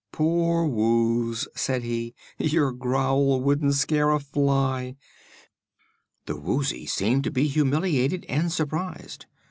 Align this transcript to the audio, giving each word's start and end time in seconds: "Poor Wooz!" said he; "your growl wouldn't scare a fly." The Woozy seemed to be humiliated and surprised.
"Poor 0.11 0.65
Wooz!" 0.65 1.47
said 1.53 1.83
he; 1.83 2.15
"your 2.39 2.71
growl 2.71 3.39
wouldn't 3.39 3.75
scare 3.75 4.09
a 4.09 4.19
fly." 4.19 4.95
The 6.25 6.35
Woozy 6.39 6.87
seemed 6.87 7.23
to 7.25 7.29
be 7.29 7.45
humiliated 7.47 8.25
and 8.27 8.51
surprised. 8.51 9.27